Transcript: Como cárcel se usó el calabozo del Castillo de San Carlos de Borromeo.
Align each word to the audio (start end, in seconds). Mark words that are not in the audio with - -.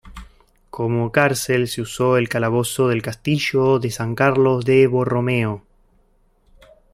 Como 0.71 1.11
cárcel 1.11 1.67
se 1.67 1.79
usó 1.79 2.17
el 2.17 2.27
calabozo 2.27 2.87
del 2.87 3.03
Castillo 3.03 3.77
de 3.77 3.91
San 3.91 4.15
Carlos 4.15 4.65
de 4.65 4.87
Borromeo. 4.87 5.63